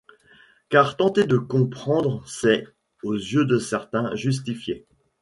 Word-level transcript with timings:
Car 0.69 0.97
tenter 0.97 1.27
de 1.27 1.37
comprendre, 1.37 2.23
c'est, 2.25 2.65
aux 3.03 3.13
yeux 3.13 3.45
de 3.45 3.59
certains, 3.59 4.15
justifier. 4.15 4.87